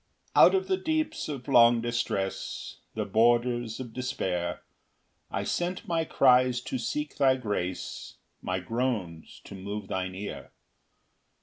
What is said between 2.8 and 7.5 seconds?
The borders of despair, I sent my cries to seek thy